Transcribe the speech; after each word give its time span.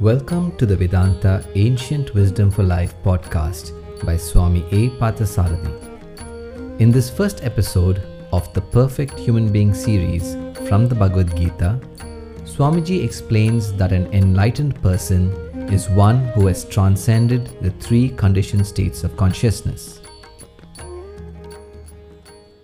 Welcome 0.00 0.56
to 0.58 0.64
the 0.64 0.76
Vedanta 0.76 1.44
Ancient 1.56 2.14
Wisdom 2.14 2.52
for 2.52 2.62
Life 2.62 2.94
podcast 3.02 3.72
by 4.06 4.16
Swami 4.16 4.60
A. 4.70 4.90
Parthasarathy. 4.90 6.80
In 6.80 6.92
this 6.92 7.10
first 7.10 7.42
episode 7.42 8.00
of 8.32 8.52
the 8.54 8.60
Perfect 8.60 9.18
Human 9.18 9.50
Being 9.50 9.74
series 9.74 10.36
from 10.68 10.86
the 10.86 10.94
Bhagavad 10.94 11.36
Gita, 11.36 11.80
Swamiji 12.44 13.04
explains 13.04 13.72
that 13.72 13.90
an 13.90 14.06
enlightened 14.14 14.80
person 14.82 15.32
is 15.68 15.88
one 15.88 16.28
who 16.28 16.46
has 16.46 16.64
transcended 16.64 17.60
the 17.60 17.72
three 17.72 18.10
conditioned 18.10 18.68
states 18.68 19.02
of 19.02 19.16
consciousness. 19.16 20.00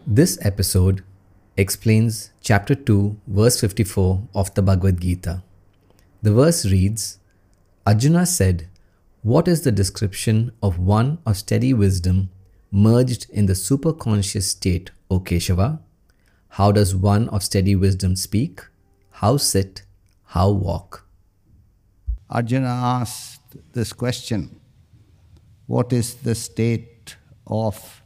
This 0.07 0.39
episode 0.43 1.03
explains 1.57 2.31
chapter 2.43 2.77
2, 2.77 3.17
verse 3.27 3.61
54 3.61 4.23
of 4.37 4.55
the 4.55 4.63
Bhagavad 4.63 5.01
Gita. 5.01 5.43
The 6.23 6.33
verse 6.33 6.65
reads 6.65 7.19
Arjuna 7.87 8.25
said, 8.25 8.69
What 9.21 9.47
is 9.47 9.61
the 9.63 9.73
description 9.73 10.53
of 10.63 10.79
one 10.79 11.19
of 11.27 11.37
steady 11.37 11.75
wisdom 11.75 12.31
merged 12.71 13.29
in 13.29 13.45
the 13.45 13.53
superconscious 13.53 14.45
state, 14.45 14.91
O 15.11 15.21
Keshava? 15.21 15.81
How 16.49 16.73
does 16.73 16.97
one 16.97 17.29
of 17.29 17.43
steady 17.43 17.77
wisdom 17.77 18.17
speak? 18.17 18.63
How 19.11 19.37
sit? 19.37 19.83
How 20.25 20.51
walk? 20.51 21.07
Arjuna 22.31 22.69
asked 22.69 23.43
this 23.73 23.93
question 23.93 24.59
What 25.67 25.93
is 25.93 26.15
the 26.15 26.35
state 26.35 27.17
of 27.47 28.03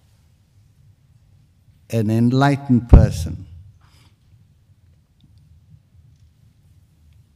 an 1.91 2.11
enlightened 2.11 2.89
person? 2.89 3.47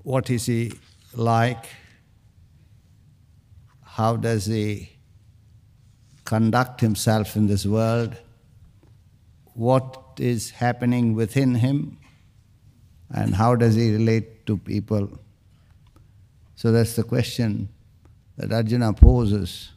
What 0.03 0.29
is 0.29 0.47
he 0.47 0.73
like? 1.15 1.67
How 3.97 4.17
does 4.17 4.47
he 4.47 4.89
conduct 6.25 6.81
himself 6.81 7.37
in 7.37 7.47
this 7.47 7.67
world? 7.67 8.17
What 9.53 10.15
is 10.19 10.49
happening 10.49 11.15
within 11.15 11.57
him? 11.57 11.99
And 13.11 13.35
how 13.35 13.55
does 13.55 13.75
he 13.75 13.93
relate 13.93 14.47
to 14.47 14.57
people? 14.57 15.21
So 16.55 16.73
that's 16.73 16.97
the 16.97 17.03
question 17.03 17.69
that 18.39 18.51
Arjuna 18.51 18.95
poses, 18.95 19.73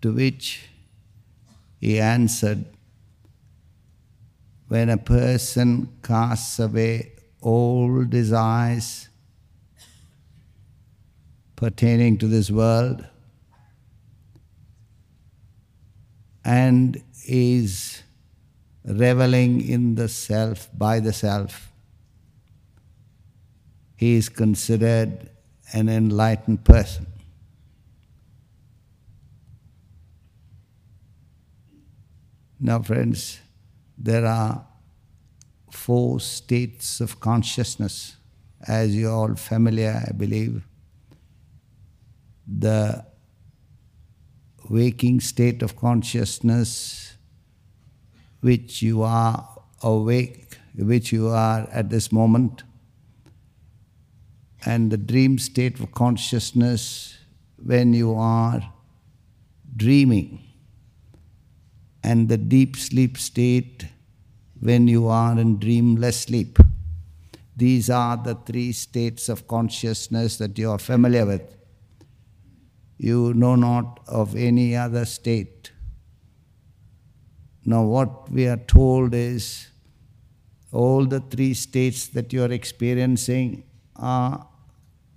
to 0.00 0.14
which 0.14 0.66
he 1.78 2.00
answered 2.00 2.64
when 4.68 4.88
a 4.88 4.96
person 4.96 5.88
casts 6.02 6.58
away 6.58 7.12
all 7.42 8.04
desires 8.04 9.10
pertaining 11.62 12.18
to 12.18 12.26
this 12.26 12.50
world 12.50 13.06
and 16.44 17.00
is 17.24 18.02
reveling 18.84 19.60
in 19.60 19.94
the 19.94 20.08
self 20.08 20.68
by 20.76 20.98
the 20.98 21.12
self, 21.12 21.70
he 23.94 24.16
is 24.16 24.28
considered 24.28 25.30
an 25.72 25.88
enlightened 25.88 26.64
person. 26.64 27.06
Now, 32.58 32.82
friends, 32.82 33.38
there 33.96 34.26
are 34.26 34.66
four 35.70 36.18
states 36.18 37.00
of 37.00 37.20
consciousness, 37.20 38.16
as 38.66 38.96
you're 38.96 39.12
all 39.12 39.36
familiar, 39.36 40.02
I 40.08 40.10
believe. 40.10 40.66
The 42.46 43.04
waking 44.68 45.20
state 45.20 45.62
of 45.62 45.76
consciousness, 45.76 47.16
which 48.40 48.82
you 48.82 49.02
are 49.02 49.48
awake, 49.82 50.58
which 50.76 51.12
you 51.12 51.28
are 51.28 51.68
at 51.72 51.90
this 51.90 52.10
moment, 52.10 52.62
and 54.64 54.90
the 54.90 54.96
dream 54.96 55.38
state 55.38 55.80
of 55.80 55.92
consciousness 55.92 57.18
when 57.62 57.92
you 57.92 58.14
are 58.14 58.72
dreaming, 59.76 60.40
and 62.02 62.28
the 62.28 62.38
deep 62.38 62.76
sleep 62.76 63.18
state 63.18 63.86
when 64.60 64.86
you 64.86 65.08
are 65.08 65.38
in 65.38 65.58
dreamless 65.58 66.20
sleep. 66.20 66.58
These 67.56 67.90
are 67.90 68.16
the 68.16 68.34
three 68.34 68.72
states 68.72 69.28
of 69.28 69.46
consciousness 69.46 70.38
that 70.38 70.56
you 70.58 70.70
are 70.70 70.78
familiar 70.78 71.26
with. 71.26 71.42
You 73.02 73.34
know 73.34 73.56
not 73.56 73.98
of 74.06 74.36
any 74.36 74.76
other 74.76 75.04
state. 75.04 75.72
Now, 77.64 77.82
what 77.82 78.30
we 78.30 78.46
are 78.46 78.62
told 78.74 79.12
is 79.12 79.66
all 80.70 81.06
the 81.06 81.18
three 81.18 81.52
states 81.54 82.06
that 82.10 82.32
you 82.32 82.44
are 82.44 82.52
experiencing 82.52 83.64
are 83.96 84.46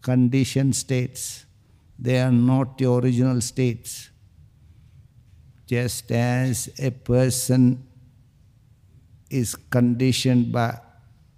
conditioned 0.02 0.76
states. 0.76 1.46
They 2.00 2.20
are 2.22 2.32
not 2.32 2.82
your 2.82 3.02
original 3.02 3.40
states. 3.40 4.10
Just 5.68 6.12
as 6.12 6.72
a 6.80 6.90
person 6.90 7.86
is 9.30 9.54
conditioned 9.54 10.52
by 10.52 10.80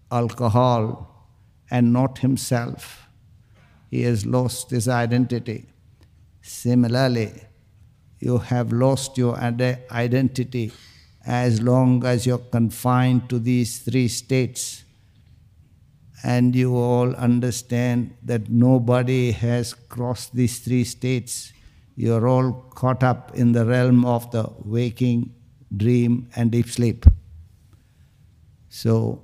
alcohol 0.09 1.27
and 1.69 1.91
not 1.91 2.19
himself. 2.19 3.09
He 3.91 4.03
has 4.03 4.25
lost 4.25 4.69
his 4.69 4.87
identity. 4.87 5.73
Similarly, 6.47 7.33
you 8.19 8.37
have 8.37 8.71
lost 8.71 9.17
your 9.17 9.35
identity 9.37 10.71
as 11.25 11.61
long 11.61 12.05
as 12.05 12.25
you're 12.25 12.37
confined 12.37 13.29
to 13.29 13.37
these 13.37 13.79
three 13.79 14.07
states. 14.07 14.85
And 16.23 16.55
you 16.55 16.73
all 16.73 17.13
understand 17.15 18.15
that 18.23 18.49
nobody 18.49 19.31
has 19.31 19.73
crossed 19.73 20.35
these 20.35 20.59
three 20.59 20.85
states. 20.85 21.51
You're 21.97 22.27
all 22.29 22.53
caught 22.53 23.03
up 23.03 23.33
in 23.35 23.51
the 23.51 23.65
realm 23.65 24.05
of 24.05 24.31
the 24.31 24.49
waking, 24.63 25.35
dream, 25.75 26.29
and 26.37 26.49
deep 26.49 26.69
sleep. 26.69 27.05
So, 28.69 29.21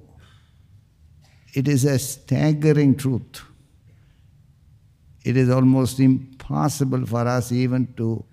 it 1.53 1.69
is 1.69 1.85
a 1.85 1.97
staggering 1.99 2.95
truth. 2.95 3.43
It 5.23 5.37
is 5.37 5.49
almost 5.49 6.01
impossible 6.01 6.32
for 7.05 7.27
us 7.27 7.51
even 7.51 7.93
to 7.95 8.23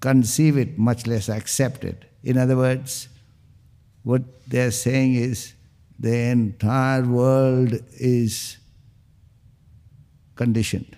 conceive 0.00 0.56
it, 0.56 0.78
much 0.78 1.06
less 1.06 1.28
accept 1.28 1.84
it. 1.84 2.04
In 2.22 2.38
other 2.38 2.56
words, 2.56 3.08
what 4.02 4.22
they're 4.48 4.70
saying 4.70 5.14
is 5.14 5.54
the 5.98 6.16
entire 6.30 7.02
world 7.02 7.78
is 7.98 8.58
conditioned. 10.34 10.96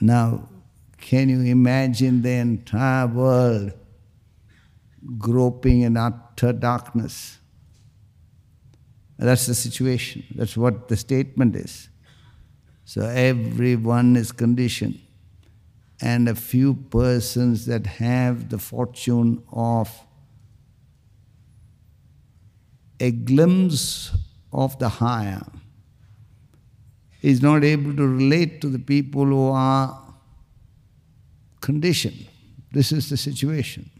Now, 0.00 0.48
can 0.98 1.28
you 1.28 1.40
imagine 1.42 2.22
the 2.22 2.32
entire 2.32 3.06
world 3.06 3.72
groping 5.18 5.82
in 5.82 5.96
utter 5.96 6.52
darkness? 6.52 7.38
That's 9.18 9.46
the 9.46 9.54
situation. 9.54 10.24
That's 10.34 10.56
what 10.56 10.88
the 10.88 10.96
statement 10.96 11.54
is. 11.54 11.88
So 12.84 13.02
everyone 13.02 14.16
is 14.16 14.32
conditioned. 14.32 14.98
And 16.00 16.28
a 16.28 16.34
few 16.34 16.74
persons 16.74 17.66
that 17.66 17.86
have 17.86 18.48
the 18.48 18.58
fortune 18.58 19.42
of 19.52 19.88
a 22.98 23.10
glimpse 23.10 24.10
of 24.52 24.78
the 24.78 24.88
higher 24.88 25.46
is 27.20 27.40
not 27.40 27.62
able 27.62 27.94
to 27.94 28.06
relate 28.06 28.60
to 28.60 28.68
the 28.68 28.78
people 28.78 29.24
who 29.26 29.50
are 29.50 29.98
conditioned. 31.60 32.26
This 32.72 32.90
is 32.90 33.08
the 33.08 33.16
situation. 33.16 33.90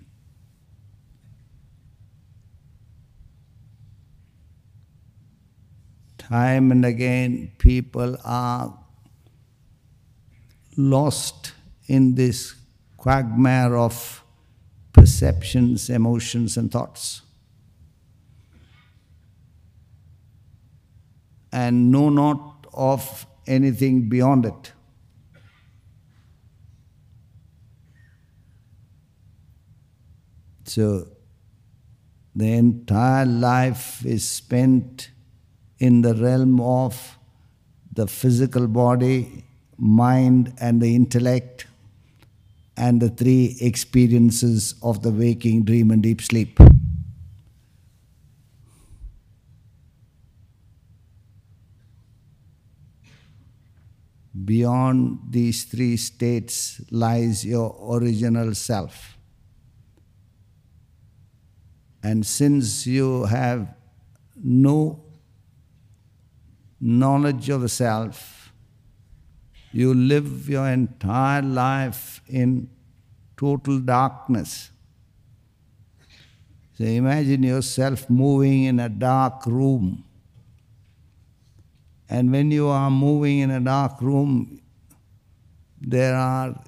Time 6.18 6.72
and 6.72 6.84
again, 6.84 7.52
people 7.58 8.16
are 8.24 8.81
lost 10.76 11.52
in 11.86 12.14
this 12.14 12.54
quagmire 12.96 13.76
of 13.76 14.22
perceptions, 14.92 15.90
emotions, 15.90 16.56
and 16.56 16.70
thoughts. 16.70 17.22
And 21.52 21.90
know 21.90 22.08
not 22.08 22.66
of 22.72 23.26
anything 23.46 24.08
beyond 24.08 24.46
it. 24.46 24.72
So, 30.64 31.08
the 32.34 32.52
entire 32.52 33.26
life 33.26 34.06
is 34.06 34.26
spent 34.26 35.10
in 35.78 36.00
the 36.00 36.14
realm 36.14 36.60
of 36.60 37.18
the 37.92 38.06
physical 38.06 38.66
body, 38.66 39.44
mind, 39.76 40.52
and 40.60 40.80
the 40.80 40.94
intellect, 40.94 41.66
and 42.76 43.00
the 43.00 43.08
three 43.08 43.56
experiences 43.60 44.74
of 44.82 45.02
the 45.02 45.10
waking, 45.10 45.64
dream, 45.64 45.90
and 45.90 46.02
deep 46.02 46.20
sleep. 46.22 46.58
Beyond 54.44 55.18
these 55.30 55.64
three 55.64 55.96
states 55.96 56.80
lies 56.90 57.44
your 57.44 57.76
original 57.94 58.54
self. 58.54 59.16
And 62.02 62.26
since 62.26 62.86
you 62.86 63.24
have 63.24 63.74
no 64.42 65.04
knowledge 66.80 67.48
of 67.48 67.60
the 67.60 67.68
self, 67.68 68.41
you 69.72 69.94
live 69.94 70.48
your 70.48 70.68
entire 70.68 71.42
life 71.42 72.20
in 72.28 72.68
total 73.36 73.78
darkness. 73.80 74.70
So 76.74 76.84
imagine 76.84 77.42
yourself 77.42 78.08
moving 78.08 78.64
in 78.64 78.80
a 78.80 78.88
dark 78.88 79.46
room 79.46 80.04
and 82.12 82.30
when 82.30 82.50
you 82.50 82.68
are 82.68 82.90
moving 82.90 83.38
in 83.38 83.50
a 83.50 83.58
dark 83.58 84.02
room, 84.02 84.60
there 85.80 86.14
are 86.14 86.62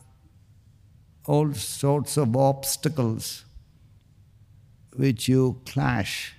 all 1.27 1.53
sorts 1.53 2.17
of 2.17 2.35
obstacles 2.35 3.45
which 4.97 5.29
you 5.29 5.61
clash 5.67 6.35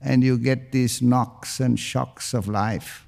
and 0.00 0.24
you 0.24 0.38
get 0.38 0.72
these 0.72 1.02
knocks 1.02 1.60
and 1.60 1.78
shocks 1.78 2.32
of 2.32 2.48
life. 2.48 3.06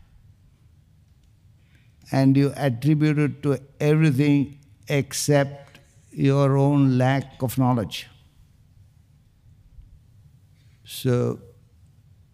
And 2.12 2.36
you 2.36 2.52
attribute 2.56 3.18
it 3.18 3.42
to 3.42 3.58
everything 3.80 4.58
except 4.86 5.80
your 6.10 6.58
own 6.58 6.98
lack 6.98 7.42
of 7.42 7.56
knowledge. 7.56 8.06
So 10.84 11.40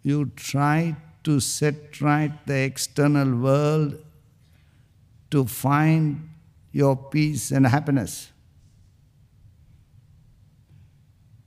you 0.02 0.32
try 0.34 0.96
to 1.22 1.38
set 1.38 2.00
right 2.00 2.32
the 2.46 2.56
external 2.56 3.36
world 3.36 3.98
to 5.30 5.44
find 5.44 6.28
your 6.72 6.96
peace 6.96 7.52
and 7.52 7.66
happiness. 7.66 8.32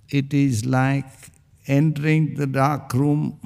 It 0.10 0.34
is 0.34 0.66
like 0.66 1.10
entering 1.68 2.36
the 2.36 2.48
dark 2.48 2.94
room, 2.94 3.40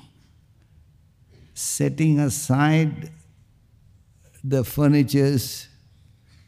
setting 1.53 2.19
aside 2.19 3.11
the 4.47 4.63
furnitures, 4.63 5.67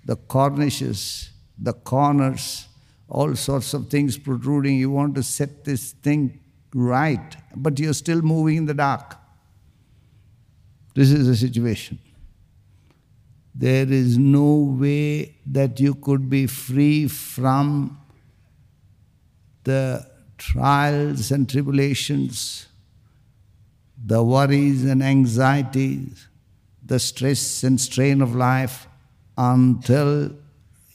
the 0.05 0.15
cornices, 0.15 1.29
the 1.57 1.73
corners, 1.73 2.67
all 3.09 3.35
sorts 3.35 3.73
of 3.73 3.89
things 3.89 4.17
protruding. 4.17 4.77
You 4.77 4.91
want 4.91 5.15
to 5.15 5.23
set 5.23 5.65
this 5.65 5.94
thing 5.94 6.39
right, 6.73 7.35
but 7.55 7.79
you're 7.79 7.94
still 7.94 8.21
moving 8.21 8.57
in 8.57 8.65
the 8.65 8.73
dark. 8.73 9.15
This 10.94 11.11
is 11.11 11.27
the 11.27 11.35
situation. 11.35 11.99
There 13.55 13.91
is 13.91 14.17
no 14.17 14.77
way 14.79 15.38
that 15.47 15.79
you 15.79 15.95
could 15.95 16.29
be 16.29 16.45
free 16.45 17.07
from 17.07 17.99
the 19.63 20.05
trials 20.38 21.31
and 21.31 21.49
tribulations, 21.49 22.67
the 24.05 24.23
worries 24.23 24.85
and 24.85 25.01
anxieties, 25.01 26.26
the 26.87 26.99
stress 26.99 27.63
and 27.63 27.79
strain 27.79 28.21
of 28.21 28.33
life 28.35 28.87
until 29.37 30.31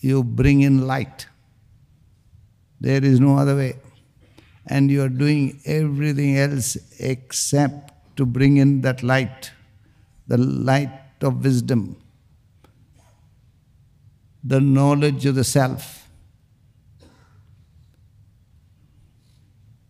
you 0.01 0.25
bring 0.25 0.63
in 0.63 0.87
light. 0.87 1.27
There 2.81 3.05
is 3.05 3.21
no 3.21 3.37
other 3.37 3.55
way. 3.57 3.75
And 4.67 4.91
you 4.91 5.03
are 5.03 5.09
doing 5.09 5.61
everything 5.67 6.39
else 6.39 6.77
except 6.99 7.93
to 8.17 8.25
bring 8.25 8.57
in 8.57 8.81
that 8.83 9.03
light 9.03 9.51
the 10.27 10.39
light 10.39 11.01
of 11.21 11.45
wisdom, 11.45 11.97
the 14.43 14.61
knowledge 14.61 15.27
of 15.27 15.35
the 15.35 15.45
self. 15.45 16.09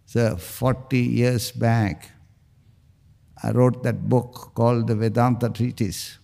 So, 0.06 0.37
40 0.37 0.99
years 0.99 1.52
back, 1.52 2.10
I 3.43 3.50
wrote 3.50 3.83
that 3.83 4.09
book 4.09 4.53
called 4.55 4.87
the 4.87 4.94
Vedanta 4.94 5.49
Treatise. 5.49 6.19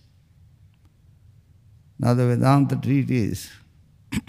Now, 1.99 2.13
the 2.13 2.27
Vedanta 2.27 2.77
Treatise, 2.77 3.49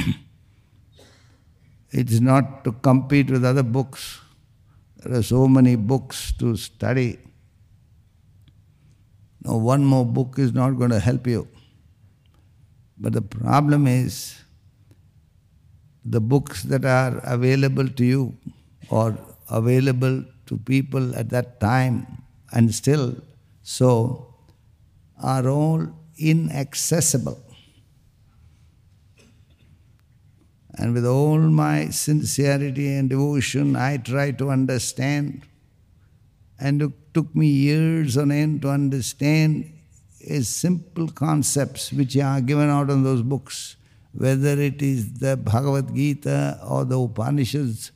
it's 1.93 2.19
not 2.19 2.65
to 2.65 2.73
compete 2.73 3.31
with 3.31 3.45
other 3.45 3.63
books. 3.63 4.21
There 4.97 5.19
are 5.19 5.23
so 5.23 5.47
many 5.47 5.77
books 5.77 6.33
to 6.39 6.57
study. 6.57 7.19
No, 9.45 9.57
one 9.57 9.85
more 9.85 10.05
book 10.05 10.35
is 10.39 10.53
not 10.53 10.71
going 10.71 10.91
to 10.91 10.99
help 10.99 11.29
you. 11.29 11.47
But 12.99 13.13
the 13.13 13.23
problem 13.23 13.87
is 13.87 14.37
the 16.05 16.21
books 16.21 16.65
that 16.65 16.85
are 16.85 17.21
available 17.23 17.89
to 17.89 18.05
you 18.05 18.37
or 18.89 19.17
available 19.49 20.25
to 20.47 20.57
people 20.59 21.15
at 21.15 21.31
that 21.31 21.61
time 21.61 22.20
and 22.53 22.75
still 22.75 23.17
so 23.63 24.35
are 25.23 25.49
all 25.49 25.87
inaccessible. 26.19 27.43
And 30.75 30.95
with 30.95 31.07
all 31.07 31.39
my 31.39 31.91
sincerity 31.91 32.95
and 32.95 33.11
devotion, 33.11 33.77
I 33.77 33.99
try 33.99 34.31
to 34.33 34.51
understand 34.51 35.43
and 36.59 36.83
it 36.83 36.93
took 37.15 37.35
me 37.35 37.47
years 37.47 38.17
on 38.19 38.31
end 38.31 38.63
to 38.63 38.69
understand 38.69 39.73
a 40.27 40.43
simple 40.43 41.09
concepts 41.09 41.93
which 41.93 42.17
are 42.19 42.41
given 42.43 42.69
out 42.69 42.91
in 42.91 43.03
those 43.03 43.23
books, 43.23 43.77
whether 44.13 44.61
it 44.61 44.83
is 44.83 45.15
the 45.15 45.37
Bhagavad 45.37 45.95
Gita 45.95 46.61
or 46.63 46.85
the 46.85 47.01
Upanishads 47.01 47.93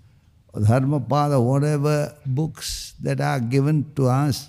Dharmapada, 0.55 1.43
whatever 1.43 2.17
books 2.25 2.95
that 3.03 3.21
are 3.21 3.41
given 3.41 3.93
to 3.95 4.07
us 4.07 4.49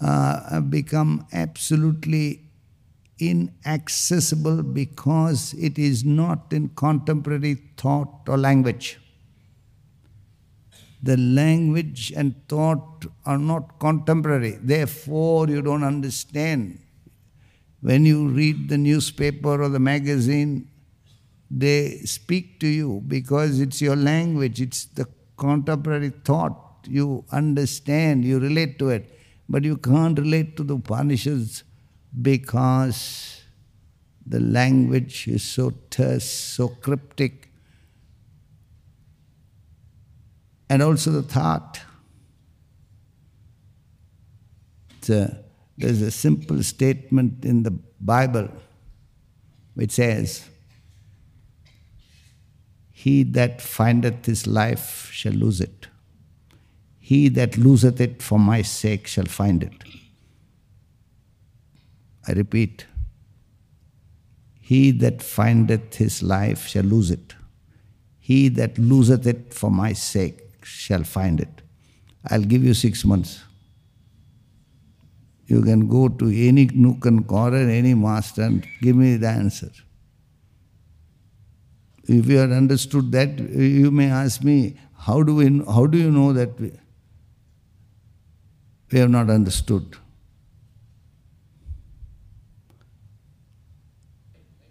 uh, 0.00 0.60
become 0.60 1.26
absolutely 1.32 2.40
inaccessible 3.18 4.62
because 4.62 5.54
it 5.54 5.78
is 5.78 6.04
not 6.04 6.52
in 6.52 6.68
contemporary 6.70 7.54
thought 7.76 8.28
or 8.28 8.38
language 8.38 8.98
the 11.02 11.16
language 11.16 12.12
and 12.14 12.34
thought 12.48 13.06
are 13.24 13.38
not 13.38 13.78
contemporary. 13.78 14.58
Therefore, 14.60 15.48
you 15.48 15.62
don't 15.62 15.84
understand. 15.84 16.78
When 17.80 18.04
you 18.04 18.28
read 18.28 18.68
the 18.68 18.76
newspaper 18.76 19.62
or 19.62 19.68
the 19.68 19.78
magazine, 19.78 20.68
they 21.50 21.98
speak 22.04 22.60
to 22.60 22.68
you 22.68 23.02
because 23.06 23.60
it's 23.60 23.82
your 23.82 23.96
language, 23.96 24.60
it's 24.60 24.84
the 24.86 25.06
contemporary 25.36 26.10
thought. 26.10 26.86
You 26.86 27.24
understand, 27.32 28.24
you 28.24 28.38
relate 28.38 28.78
to 28.78 28.90
it. 28.90 29.18
But 29.48 29.64
you 29.64 29.76
can't 29.76 30.16
relate 30.18 30.56
to 30.58 30.62
the 30.62 30.76
Upanishads 30.76 31.64
because 32.22 33.42
the 34.24 34.38
language 34.38 35.26
is 35.26 35.42
so 35.42 35.72
terse, 35.90 36.24
so 36.24 36.68
cryptic, 36.68 37.50
and 40.68 40.82
also 40.82 41.10
the 41.10 41.22
thought. 41.22 41.80
A, 45.08 45.36
there's 45.76 46.02
a 46.02 46.10
simple 46.12 46.62
statement 46.62 47.44
in 47.44 47.64
the 47.64 47.72
Bible 48.00 48.48
which 49.74 49.92
says, 49.92 50.48
He 53.02 53.22
that 53.22 53.62
findeth 53.62 54.26
his 54.26 54.46
life 54.46 55.08
shall 55.10 55.32
lose 55.32 55.58
it. 55.62 55.86
He 56.98 57.30
that 57.30 57.56
loseth 57.56 57.98
it 57.98 58.20
for 58.20 58.38
my 58.38 58.60
sake 58.60 59.06
shall 59.06 59.24
find 59.24 59.62
it. 59.62 59.84
I 62.28 62.32
repeat, 62.32 62.84
He 64.60 64.90
that 64.90 65.22
findeth 65.22 65.94
his 65.94 66.22
life 66.22 66.66
shall 66.66 66.84
lose 66.84 67.10
it. 67.10 67.34
He 68.18 68.50
that 68.50 68.76
loseth 68.76 69.26
it 69.26 69.54
for 69.54 69.70
my 69.70 69.94
sake 69.94 70.42
shall 70.62 71.02
find 71.02 71.40
it. 71.40 71.62
I'll 72.28 72.48
give 72.52 72.62
you 72.62 72.74
six 72.74 73.06
months. 73.06 73.42
You 75.46 75.62
can 75.62 75.88
go 75.88 76.08
to 76.08 76.26
any 76.48 76.66
nook 76.66 77.06
and 77.06 77.26
corner, 77.26 77.66
any 77.82 77.94
master, 77.94 78.42
and 78.42 78.66
give 78.82 78.94
me 78.94 79.16
the 79.16 79.28
answer 79.28 79.70
if 82.18 82.26
you 82.26 82.38
have 82.38 82.50
understood 82.50 83.12
that, 83.12 83.38
you 83.38 83.92
may 83.92 84.10
ask 84.10 84.42
me, 84.42 84.76
how 84.98 85.22
do, 85.22 85.36
we, 85.36 85.62
how 85.64 85.86
do 85.86 85.96
you 85.96 86.10
know 86.10 86.32
that 86.32 86.58
we, 86.58 86.72
we 88.90 88.98
have 88.98 89.10
not 89.10 89.30
understood? 89.30 89.96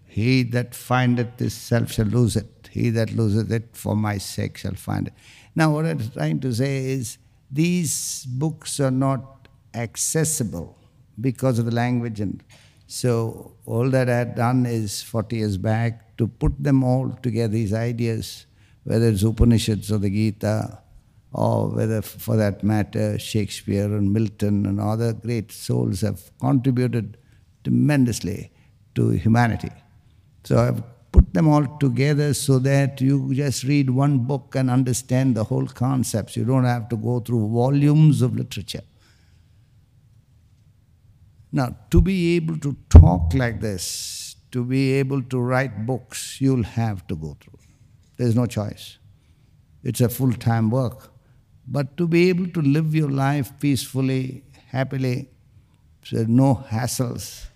He 0.05 0.43
that 0.43 0.75
findeth 0.75 1.37
this 1.37 1.53
self 1.53 1.93
shall 1.93 2.07
lose 2.07 2.35
it. 2.35 2.69
He 2.71 2.89
that 2.89 3.13
loseth 3.13 3.49
it 3.53 3.69
for 3.71 3.95
my 3.95 4.17
sake 4.17 4.57
shall 4.57 4.75
find 4.75 5.07
it. 5.07 5.13
Now, 5.55 5.71
what 5.71 5.85
I'm 5.85 6.09
trying 6.09 6.41
to 6.41 6.53
say 6.53 6.87
is 6.87 7.19
these 7.49 8.25
books 8.25 8.81
are 8.81 8.91
not 8.91 9.47
accessible 9.73 10.77
because 11.21 11.57
of 11.57 11.65
the 11.65 11.71
language 11.71 12.19
and 12.19 12.43
so, 12.91 13.51
all 13.67 13.87
that 13.91 14.09
I 14.09 14.17
had 14.17 14.33
done 14.33 14.65
is 14.65 15.03
40 15.03 15.35
years 15.35 15.57
back 15.57 16.17
to 16.17 16.27
put 16.27 16.53
them 16.57 16.83
all 16.83 17.11
together, 17.21 17.53
these 17.53 17.71
ideas, 17.71 18.47
whether 18.83 19.09
it's 19.09 19.21
Upanishads 19.21 19.91
or 19.91 19.99
the 19.99 20.09
Gita, 20.09 20.79
or 21.31 21.69
whether, 21.69 22.01
for 22.01 22.35
that 22.35 22.63
matter, 22.63 23.19
Shakespeare 23.19 23.85
and 23.85 24.11
Milton 24.11 24.65
and 24.65 24.81
other 24.81 25.13
great 25.13 25.51
souls 25.51 26.01
have 26.01 26.31
contributed 26.39 27.17
tremendously 27.63 28.51
to 28.95 29.09
humanity. 29.09 29.69
So 30.43 30.57
I've 30.57 30.81
put 31.11 31.31
them 31.31 31.47
all 31.47 31.67
together 31.77 32.33
so 32.33 32.57
that 32.57 33.01
you 33.01 33.31
just 33.35 33.65
read 33.65 33.91
one 33.91 34.17
book 34.25 34.55
and 34.55 34.67
understand 34.71 35.35
the 35.35 35.43
whole 35.43 35.67
concepts. 35.67 36.35
You 36.35 36.43
don't 36.43 36.65
have 36.65 36.89
to 36.89 36.97
go 36.97 37.19
through 37.19 37.49
volumes 37.49 38.23
of 38.23 38.35
literature. 38.35 38.81
Now, 41.51 41.75
to 41.89 42.01
be 42.01 42.35
able 42.35 42.57
to 42.59 42.75
talk 42.89 43.33
like 43.33 43.59
this, 43.59 44.35
to 44.51 44.63
be 44.63 44.93
able 44.93 45.23
to 45.23 45.39
write 45.39 45.85
books, 45.85 46.39
you'll 46.39 46.63
have 46.63 47.07
to 47.07 47.15
go 47.15 47.37
through. 47.39 47.59
There's 48.17 48.35
no 48.35 48.45
choice. 48.45 48.97
It's 49.83 50.01
a 50.01 50.09
full 50.09 50.33
time 50.33 50.69
work. 50.69 51.11
But 51.67 51.97
to 51.97 52.07
be 52.07 52.29
able 52.29 52.47
to 52.49 52.61
live 52.61 52.93
your 52.95 53.09
life 53.09 53.51
peacefully, 53.59 54.43
happily, 54.67 55.29
so 56.03 56.25
no 56.27 56.65
hassles, 56.69 57.47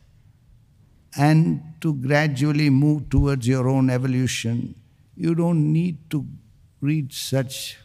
and 1.18 1.62
to 1.82 1.94
gradually 1.96 2.70
move 2.70 3.10
towards 3.10 3.48
your 3.48 3.68
own 3.68 3.90
evolution, 3.90 4.76
you 5.16 5.36
don't 5.36 5.72
need 5.72 6.10
to 6.12 6.26
read 6.82 7.14
such 7.14 7.78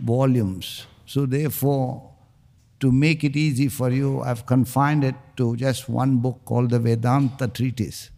volumes. 0.00 0.86
So, 1.06 1.26
therefore, 1.26 2.12
to 2.80 2.92
make 2.92 3.24
it 3.24 3.36
easy 3.36 3.68
for 3.68 3.90
you, 3.90 4.20
I've 4.20 4.46
confined 4.46 5.04
it 5.04 5.16
to 5.36 5.56
just 5.56 5.88
one 5.88 6.18
book 6.18 6.40
called 6.44 6.70
the 6.70 6.78
Vedanta 6.78 7.48
Treatise. 7.48 8.10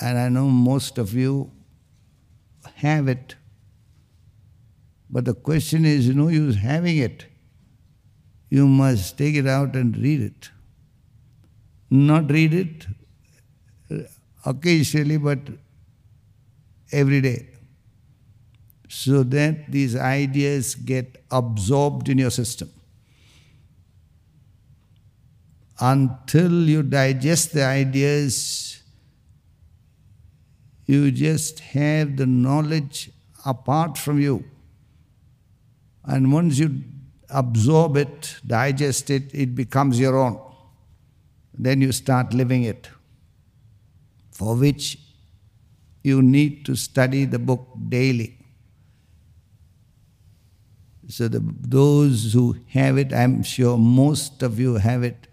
And 0.00 0.18
I 0.18 0.28
know 0.28 0.46
most 0.46 0.96
of 0.96 1.12
you 1.12 1.50
have 2.76 3.08
it. 3.08 3.34
But 5.10 5.24
the 5.24 5.34
question 5.34 5.84
is 5.84 6.08
no 6.14 6.28
use 6.28 6.56
having 6.56 6.96
it. 6.96 7.26
You 8.48 8.66
must 8.66 9.18
take 9.18 9.34
it 9.34 9.46
out 9.46 9.74
and 9.74 9.96
read 9.96 10.20
it. 10.20 10.50
Not 11.90 12.30
read 12.30 12.54
it 12.54 12.86
uh, 13.90 14.04
occasionally, 14.46 15.16
but 15.18 15.40
every 16.92 17.20
day. 17.20 17.48
So 18.88 19.22
that 19.24 19.70
these 19.70 19.94
ideas 19.94 20.74
get 20.74 21.24
absorbed 21.30 22.08
in 22.08 22.18
your 22.18 22.30
system. 22.30 22.70
Until 25.80 26.68
you 26.68 26.82
digest 26.82 27.54
the 27.54 27.64
ideas, 27.64 28.82
you 30.84 31.10
just 31.10 31.60
have 31.60 32.16
the 32.16 32.26
knowledge 32.26 33.10
apart 33.46 33.96
from 33.96 34.20
you. 34.20 34.44
And 36.04 36.32
once 36.32 36.58
you 36.58 36.82
absorb 37.30 37.96
it, 37.96 38.36
digest 38.46 39.08
it, 39.10 39.32
it 39.32 39.54
becomes 39.54 39.98
your 39.98 40.18
own. 40.18 40.38
Then 41.54 41.80
you 41.80 41.92
start 41.92 42.34
living 42.34 42.64
it, 42.64 42.88
for 44.32 44.56
which 44.56 44.98
you 46.02 46.22
need 46.22 46.64
to 46.66 46.74
study 46.74 47.24
the 47.24 47.38
book 47.38 47.68
daily. 47.88 48.38
So, 51.08 51.28
the, 51.28 51.40
those 51.42 52.32
who 52.32 52.56
have 52.68 52.96
it, 52.96 53.12
I'm 53.12 53.42
sure 53.42 53.76
most 53.76 54.42
of 54.42 54.60
you 54.60 54.74
have 54.74 55.02
it. 55.02 55.26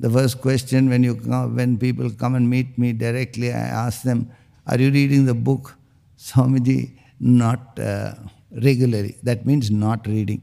The 0.00 0.08
first 0.08 0.40
question 0.40 0.88
when 0.88 1.02
you 1.02 1.14
come, 1.14 1.56
when 1.56 1.76
people 1.78 2.10
come 2.10 2.34
and 2.34 2.48
meet 2.48 2.78
me 2.78 2.92
directly, 2.94 3.52
I 3.52 3.66
ask 3.86 4.02
them, 4.02 4.30
"Are 4.66 4.78
you 4.78 4.90
reading 4.90 5.26
the 5.26 5.34
book?" 5.48 5.74
Swamiji, 6.28 6.78
not 7.20 7.78
uh, 7.78 8.14
regularly. 8.50 9.16
That 9.22 9.44
means 9.44 9.70
not 9.70 10.06
reading. 10.06 10.42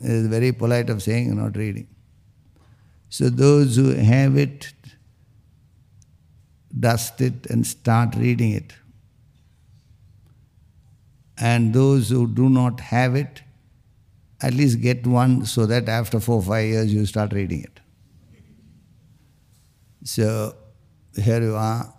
It 0.00 0.10
is 0.10 0.26
very 0.28 0.52
polite 0.52 0.90
of 0.90 1.02
saying 1.02 1.34
not 1.36 1.56
reading. 1.56 1.88
So 3.08 3.28
those 3.28 3.76
who 3.76 3.90
have 3.90 4.36
it, 4.36 4.72
dust 6.78 7.20
it 7.20 7.46
and 7.50 7.66
start 7.66 8.14
reading 8.16 8.52
it. 8.52 8.72
And 11.36 11.74
those 11.74 12.08
who 12.10 12.26
do 12.26 12.48
not 12.48 12.80
have 12.80 13.16
it, 13.16 13.42
at 14.42 14.54
least 14.54 14.80
get 14.80 15.06
one 15.06 15.46
so 15.46 15.66
that 15.66 15.88
after 15.88 16.18
four 16.18 16.36
or 16.36 16.42
five 16.42 16.66
years 16.66 16.92
you 16.92 17.06
start 17.06 17.32
reading 17.32 17.62
it. 17.62 17.80
So 20.04 20.56
here 21.14 21.40
you 21.40 21.54
are. 21.54 21.92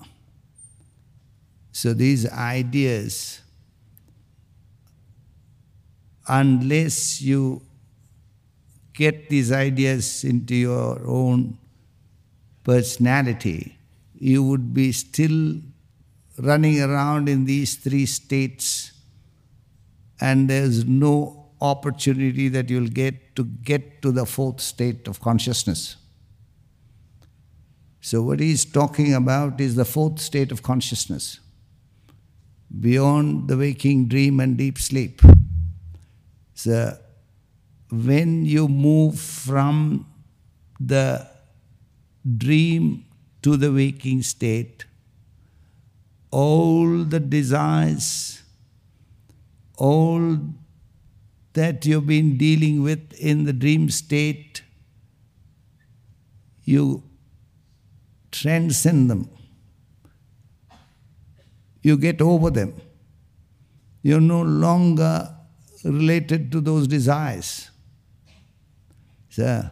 So 1.71 1.93
these 1.93 2.29
ideas, 2.29 3.41
unless 6.27 7.21
you 7.21 7.61
get 8.93 9.29
these 9.29 9.51
ideas 9.51 10.23
into 10.23 10.55
your 10.55 11.01
own 11.07 11.57
personality, 12.63 13.77
you 14.15 14.43
would 14.43 14.73
be 14.73 14.91
still 14.91 15.55
running 16.37 16.81
around 16.81 17.29
in 17.29 17.45
these 17.45 17.75
three 17.75 18.05
states, 18.05 18.91
and 20.19 20.49
there's 20.49 20.85
no 20.85 21.42
opportunity 21.63 22.49
that 22.49 22.69
you'll 22.69 22.89
get 22.89 23.35
to 23.37 23.45
get 23.45 24.01
to 24.01 24.11
the 24.11 24.25
fourth 24.25 24.59
state 24.59 25.07
of 25.07 25.19
consciousness. 25.21 25.95
So, 28.01 28.21
what 28.21 28.41
he's 28.41 28.65
talking 28.65 29.13
about 29.13 29.61
is 29.61 29.75
the 29.75 29.85
fourth 29.85 30.19
state 30.19 30.51
of 30.51 30.61
consciousness, 30.61 31.39
beyond 32.81 33.47
the 33.47 33.57
waking 33.57 34.09
dream 34.09 34.41
and 34.41 34.57
deep 34.57 34.77
sleep. 34.77 35.21
So, 36.53 36.97
when 37.89 38.45
you 38.45 38.67
move 38.67 39.17
from 39.17 40.05
the 40.79 41.25
dream 42.37 43.05
to 43.41 43.55
the 43.55 43.71
waking 43.71 44.23
state, 44.23 44.85
all 46.29 47.05
the 47.05 47.21
desires, 47.21 48.41
all 49.77 50.39
that 51.53 51.85
you've 51.85 52.07
been 52.07 52.37
dealing 52.37 52.81
with 52.81 53.13
in 53.13 53.43
the 53.45 53.53
dream 53.53 53.89
state, 53.89 54.63
you 56.63 57.03
transcend 58.31 59.09
them. 59.09 59.29
You 61.81 61.97
get 61.97 62.21
over 62.21 62.49
them. 62.49 62.73
You're 64.01 64.21
no 64.21 64.41
longer 64.41 65.35
related 65.83 66.51
to 66.53 66.61
those 66.61 66.87
desires. 66.87 67.69
So, 69.29 69.69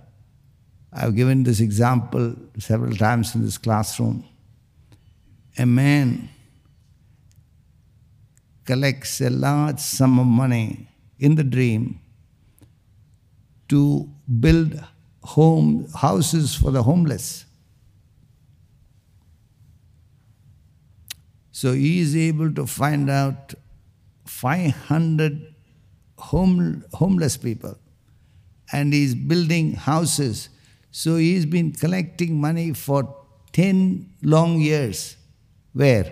I've 0.94 1.16
given 1.16 1.44
this 1.44 1.62
example 1.62 2.36
several 2.60 2.96
times 2.96 3.34
in 3.34 3.44
this 3.44 3.58
classroom. 3.58 4.26
A 5.58 5.66
man 5.66 6.30
collects 8.66 9.22
a 9.22 9.30
large 9.30 9.80
sum 9.80 10.20
of 10.20 10.28
money 10.28 10.88
in 11.22 11.36
the 11.36 11.44
dream 11.44 12.02
to 13.70 14.10
build 14.40 14.84
home 15.24 15.88
houses 15.96 16.56
for 16.56 16.72
the 16.72 16.84
homeless. 16.84 17.46
So 21.52 21.74
he 21.74 22.00
is 22.00 22.16
able 22.16 22.52
to 22.56 22.66
find 22.66 23.10
out 23.10 23.54
500 24.26 25.54
home, 26.18 26.84
homeless 26.94 27.38
people 27.38 27.78
and 28.74 28.92
he's 28.92 29.14
building 29.14 29.74
houses. 29.74 30.50
So 30.90 31.18
he's 31.18 31.46
been 31.46 31.72
collecting 31.72 32.42
money 32.42 32.74
for 32.74 33.16
10 33.54 34.14
long 34.24 34.60
years. 34.60 35.18
Where? 35.74 36.12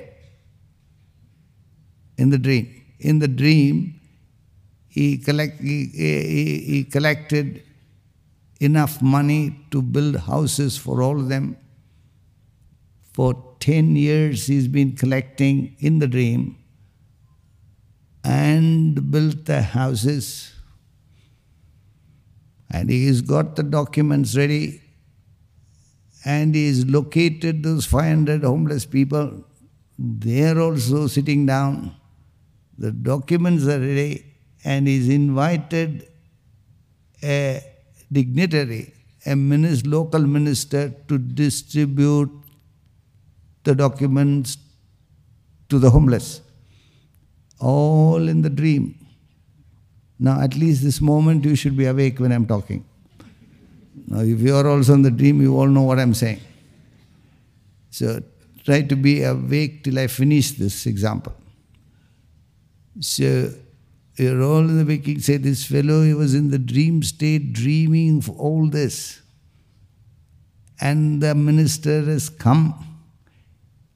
In 2.18 2.30
the 2.30 2.38
dream. 2.38 2.76
In 3.00 3.20
the 3.20 3.28
dream, 3.28 3.99
he, 5.00 5.18
collect, 5.18 5.62
he, 5.62 5.86
he, 5.86 6.58
he 6.72 6.84
collected 6.84 7.64
enough 8.60 9.02
money 9.02 9.66
to 9.72 9.82
build 9.82 10.18
houses 10.18 10.78
for 10.78 11.02
all 11.02 11.18
of 11.20 11.30
them. 11.30 11.56
For 13.14 13.32
10 13.62 13.96
years, 13.96 14.48
he's 14.48 14.68
been 14.68 14.98
collecting 14.98 15.76
in 15.80 16.00
the 16.00 16.08
dream 16.08 16.58
and 18.24 19.10
built 19.10 19.46
the 19.46 19.62
houses 19.62 20.54
and 22.70 22.90
he's 22.90 23.22
got 23.22 23.56
the 23.56 23.64
documents 23.64 24.36
ready 24.36 24.82
and 26.26 26.54
he 26.54 26.66
is 26.66 26.86
located 26.86 27.64
those 27.64 27.86
500 27.86 28.44
homeless 28.44 28.86
people. 28.86 29.46
They 29.98 30.44
are 30.50 30.60
also 30.60 31.08
sitting 31.08 31.46
down. 31.46 31.96
The 32.78 32.92
documents 32.92 33.66
are 33.66 33.80
ready, 33.80 34.29
and 34.70 34.88
he's 34.88 35.10
invited 35.10 36.08
a 37.24 37.60
dignitary, 38.12 38.94
a 39.26 39.36
minister, 39.36 39.90
local 39.90 40.22
minister, 40.22 40.90
to 41.08 41.18
distribute 41.18 42.30
the 43.64 43.74
documents 43.74 44.58
to 45.70 45.80
the 45.80 45.90
homeless. 45.90 46.42
All 47.60 48.30
in 48.30 48.44
the 48.44 48.50
dream. 48.50 48.84
Now, 50.20 50.40
at 50.40 50.56
least 50.56 50.84
this 50.84 51.02
moment, 51.02 51.46
you 51.46 51.56
should 51.56 51.76
be 51.76 51.86
awake 51.86 52.20
when 52.20 52.32
I'm 52.32 52.46
talking. 52.46 52.86
Now, 54.06 54.20
if 54.20 54.40
you 54.40 54.56
are 54.56 54.68
also 54.68 54.94
in 54.94 55.02
the 55.02 55.12
dream, 55.12 55.42
you 55.42 55.58
all 55.58 55.68
know 55.68 55.82
what 55.82 55.98
I'm 55.98 56.14
saying. 56.14 56.42
So, 57.90 58.22
try 58.64 58.84
to 58.84 58.96
be 58.96 59.24
awake 59.24 59.84
till 59.84 59.98
I 59.98 60.06
finish 60.06 60.52
this 60.52 60.86
example. 60.86 61.34
So, 63.00 63.52
you're 64.20 64.44
all 64.44 64.60
in 64.60 64.78
the 64.78 64.86
waking 64.86 65.20
say 65.20 65.38
this 65.38 65.66
fellow 65.66 66.04
he 66.04 66.14
was 66.14 66.34
in 66.34 66.50
the 66.50 66.60
dream 66.60 67.02
state 67.04 67.54
dreaming 67.54 68.18
of 68.18 68.30
all 68.30 68.68
this. 68.68 69.22
And 70.82 71.22
the 71.22 71.36
minister 71.36 72.02
has 72.04 72.30
come. 72.30 72.86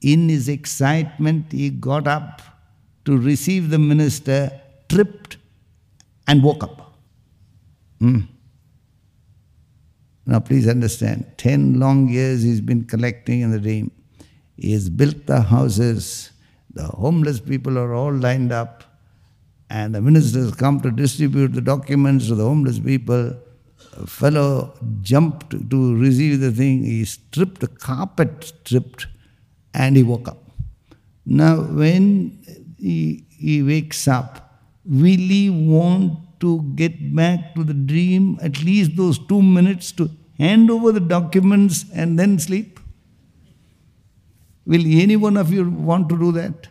In 0.01 0.29
his 0.29 0.49
excitement 0.49 1.51
he 1.51 1.69
got 1.69 2.07
up 2.07 2.41
to 3.05 3.17
receive 3.17 3.69
the 3.69 3.79
minister 3.79 4.51
tripped 4.89 5.37
and 6.27 6.43
woke 6.43 6.63
up. 6.63 6.79
Hmm. 7.99 8.21
now 10.25 10.39
please 10.39 10.67
understand 10.67 11.25
10 11.37 11.79
long 11.79 12.09
years 12.09 12.43
he's 12.43 12.59
been 12.61 12.85
collecting 12.85 13.41
in 13.41 13.51
the 13.51 13.59
dream. 13.59 13.91
He 14.57 14.73
has 14.73 14.89
built 14.89 15.25
the 15.25 15.41
houses. 15.41 16.31
The 16.73 16.83
homeless 16.83 17.39
people 17.39 17.77
are 17.77 17.93
all 17.93 18.13
lined 18.13 18.51
up 18.51 18.92
and 19.73 19.95
the 19.95 20.01
ministers 20.07 20.53
come 20.53 20.79
to 20.81 20.91
distribute 20.91 21.53
the 21.53 21.61
documents 21.73 22.27
to 22.27 22.35
the 22.35 22.43
homeless 22.43 22.79
people. 22.79 23.35
A 23.97 24.05
fellow 24.05 24.77
jumped 25.01 25.49
to 25.71 25.95
receive 25.95 26.39
the 26.41 26.51
thing, 26.51 26.83
he 26.83 27.03
stripped, 27.05 27.59
the 27.59 27.67
carpet 27.67 28.43
stripped, 28.43 29.07
and 29.73 29.97
he 29.97 30.03
woke 30.03 30.27
up. 30.27 30.37
Now, 31.25 31.55
when 31.61 32.37
he, 32.77 33.25
he 33.29 33.63
wakes 33.63 34.07
up, 34.07 34.61
will 34.85 35.27
he 35.37 35.49
want 35.49 36.19
to 36.41 36.61
get 36.75 37.15
back 37.15 37.55
to 37.55 37.63
the 37.63 37.73
dream 37.73 38.37
at 38.43 38.63
least 38.63 38.95
those 38.95 39.17
two 39.17 39.41
minutes 39.41 39.91
to 39.93 40.09
hand 40.37 40.69
over 40.69 40.91
the 40.91 40.99
documents 40.99 41.85
and 41.95 42.19
then 42.19 42.37
sleep? 42.37 42.79
Will 44.67 44.85
any 44.85 45.15
one 45.15 45.35
of 45.35 45.51
you 45.51 45.67
want 45.67 46.09
to 46.09 46.17
do 46.17 46.31
that? 46.33 46.67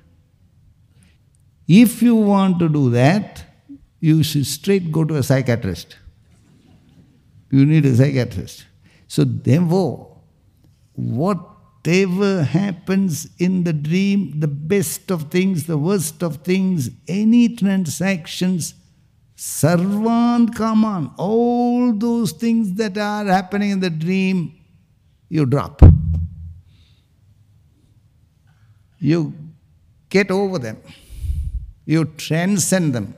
If 1.75 2.03
you 2.03 2.17
want 2.17 2.59
to 2.59 2.69
do 2.69 2.91
that, 2.91 3.47
you 3.99 4.23
should 4.23 4.47
straight 4.47 4.93
go 4.93 5.05
to 5.05 5.17
a 5.17 5.23
psychiatrist. 5.23 5.97
You 7.51 7.65
need 7.65 7.87
a 7.87 7.97
psychiatrist. 7.97 8.67
So, 9.09 9.25
therefore, 9.25 10.19
whatever 10.93 12.43
happens 12.43 13.27
in 13.39 13.65
the 13.65 13.73
dream, 13.73 14.39
the 14.39 14.49
best 14.49 15.11
of 15.11 15.31
things, 15.31 15.65
the 15.65 15.79
worst 15.79 16.23
of 16.23 16.43
things, 16.49 16.91
any 17.09 17.57
transactions, 17.57 18.75
sarvan 19.35 20.55
kaman, 20.55 21.11
all 21.17 21.95
those 21.95 22.33
things 22.33 22.75
that 22.75 22.99
are 22.99 23.25
happening 23.25 23.71
in 23.71 23.81
the 23.81 23.89
dream, 23.89 24.53
you 25.31 25.47
drop. 25.47 25.81
You 28.99 29.33
get 30.11 30.31
over 30.31 30.59
them. 30.59 30.77
You 31.85 32.05
transcend 32.05 32.95
them. 32.95 33.15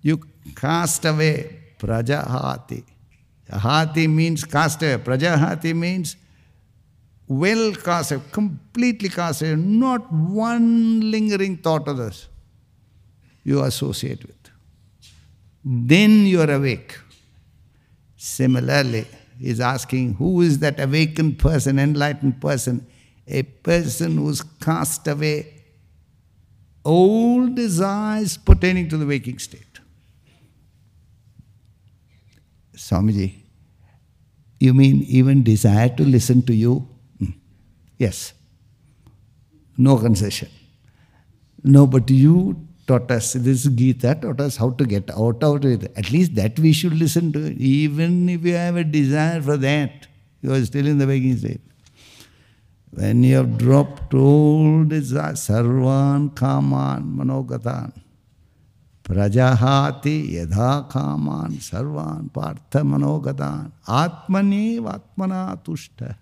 You 0.00 0.20
cast 0.56 1.04
away 1.04 1.60
prajahati. 1.78 2.84
Hati 3.50 4.08
means 4.08 4.44
cast 4.44 4.82
away. 4.82 4.98
Prajahati 4.98 5.74
means 5.74 6.16
well 7.28 7.74
cast 7.74 8.12
away, 8.12 8.22
completely 8.32 9.08
cast 9.08 9.42
away, 9.42 9.54
not 9.54 10.12
one 10.12 11.10
lingering 11.10 11.58
thought 11.58 11.86
of 11.88 11.98
this 11.98 12.28
you 13.44 13.62
associate 13.62 14.24
with. 14.26 14.36
Then 15.64 16.26
you 16.26 16.40
are 16.40 16.50
awake. 16.50 16.98
Similarly, 18.16 19.06
he's 19.38 19.60
asking 19.60 20.14
who 20.14 20.40
is 20.40 20.58
that 20.60 20.80
awakened 20.80 21.38
person, 21.38 21.78
enlightened 21.78 22.40
person? 22.40 22.86
A 23.26 23.42
person 23.42 24.16
who's 24.16 24.42
cast 24.42 25.06
away 25.06 25.62
all 26.84 27.46
desires 27.46 28.36
pertaining 28.36 28.88
to 28.88 28.96
the 28.96 29.06
waking 29.06 29.38
state. 29.38 29.80
Swamiji, 32.76 33.34
you 34.58 34.74
mean 34.74 35.02
even 35.02 35.42
desire 35.42 35.88
to 35.90 36.04
listen 36.04 36.42
to 36.42 36.54
you? 36.54 36.88
Hmm. 37.18 37.30
Yes. 37.98 38.32
No 39.76 39.96
concession. 39.98 40.48
No, 41.62 41.86
but 41.86 42.10
you 42.10 42.66
taught 42.88 43.10
us, 43.10 43.34
this 43.34 43.64
Gita 43.64 44.18
taught 44.20 44.40
us 44.40 44.56
how 44.56 44.70
to 44.70 44.84
get 44.84 45.10
out 45.10 45.44
of 45.44 45.64
it. 45.64 45.92
At 45.96 46.10
least 46.10 46.34
that 46.34 46.58
we 46.58 46.72
should 46.72 46.94
listen 46.94 47.32
to. 47.32 47.56
Even 47.56 48.28
if 48.28 48.44
you 48.44 48.54
have 48.54 48.76
a 48.76 48.84
desire 48.84 49.40
for 49.40 49.56
that, 49.56 50.08
you 50.40 50.52
are 50.52 50.64
still 50.64 50.86
in 50.86 50.98
the 50.98 51.06
waking 51.06 51.36
state. 51.36 51.60
When 52.94 53.24
you 53.24 53.36
have 53.36 53.56
dropped 53.56 54.12
all 54.12 54.84
desire, 54.84 55.32
sarvan 55.32 56.36
kaman 56.36 57.04
manogatan, 57.04 57.92
prajahati 59.02 60.34
yadha 60.34 60.90
kaman 60.90 61.52
sarvan 61.52 62.30
partha 62.30 62.80
manogatan, 62.80 63.72
atmani 63.88 64.78
atmana 64.78 65.58
tushta. 65.64 66.16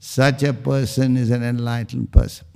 Such 0.00 0.42
a 0.42 0.52
person 0.52 1.16
is 1.16 1.30
an 1.30 1.44
enlightened 1.44 2.10
person. 2.10 2.48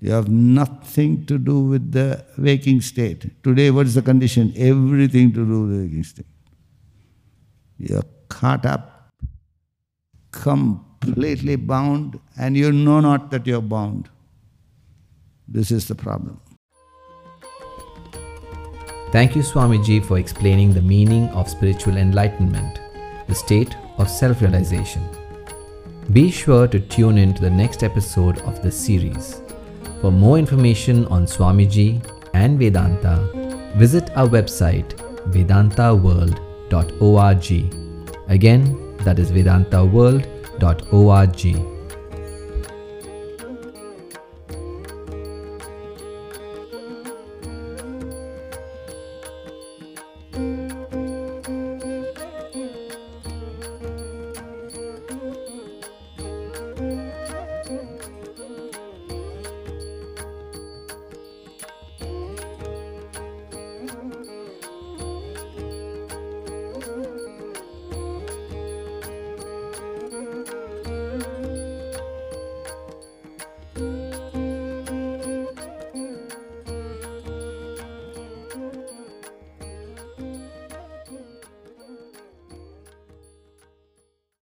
You 0.00 0.12
have 0.12 0.30
nothing 0.30 1.26
to 1.26 1.36
do 1.36 1.60
with 1.60 1.92
the 1.92 2.24
waking 2.38 2.80
state. 2.80 3.42
Today, 3.42 3.70
what 3.70 3.86
is 3.86 3.94
the 3.94 4.02
condition? 4.02 4.54
Everything 4.56 5.34
to 5.34 5.44
do 5.44 5.62
with 5.62 5.70
the 5.70 5.82
waking 5.82 6.04
state. 6.04 6.26
You 7.78 7.98
are 7.98 8.04
caught 8.28 8.64
up 8.64 8.95
completely 10.46 11.56
bound 11.56 12.18
and 12.38 12.56
you 12.56 12.72
know 12.72 13.00
not 13.00 13.30
that 13.30 13.46
you're 13.46 13.68
bound. 13.76 14.08
This 15.48 15.70
is 15.70 15.86
the 15.88 15.94
problem. 15.94 16.40
Thank 19.12 19.36
you, 19.36 19.42
Swamiji, 19.42 20.04
for 20.04 20.18
explaining 20.18 20.74
the 20.74 20.82
meaning 20.82 21.28
of 21.28 21.48
spiritual 21.48 21.96
enlightenment, 21.96 22.80
the 23.28 23.34
state 23.34 23.76
of 23.98 24.10
self 24.10 24.42
realization. 24.42 25.02
Be 26.12 26.30
sure 26.30 26.68
to 26.68 26.78
tune 26.78 27.18
in 27.18 27.34
to 27.34 27.42
the 27.42 27.50
next 27.50 27.82
episode 27.82 28.38
of 28.42 28.62
this 28.62 28.78
series. 28.78 29.42
For 30.00 30.12
more 30.12 30.38
information 30.38 31.04
on 31.06 31.26
Swamiji 31.26 32.00
and 32.34 32.56
Vedanta, 32.58 33.16
visit 33.76 34.10
our 34.16 34.28
website 34.28 34.94
vedantaworld.org. 35.36 37.50
Again, 38.28 38.96
that 38.98 39.18
is 39.18 39.32
vedantaworld.org 39.32 40.35
www.ecc.org. 40.58 41.75